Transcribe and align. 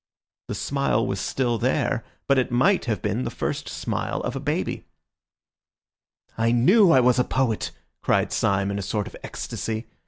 The 0.47 0.55
smile 0.55 1.05
was 1.05 1.19
still 1.19 1.59
there, 1.59 2.03
but 2.27 2.39
it 2.39 2.51
might 2.51 2.85
have 2.85 3.03
been 3.03 3.23
the 3.23 3.29
first 3.29 3.69
smile 3.69 4.19
of 4.21 4.35
a 4.35 4.39
baby. 4.39 4.87
"I 6.35 6.51
knew 6.51 6.89
I 6.89 6.99
was 6.99 7.19
a 7.19 7.23
poet," 7.23 7.69
cried 8.01 8.31
Syme 8.31 8.71
in 8.71 8.79
a 8.79 8.81
sort 8.81 9.05
of 9.05 9.15
ecstasy. 9.23 9.85